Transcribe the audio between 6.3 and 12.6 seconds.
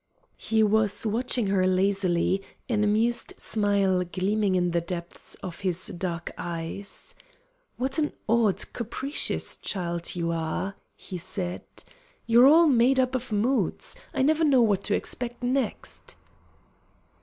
eyes. "What an odd, capricious child you are!" he said. "You're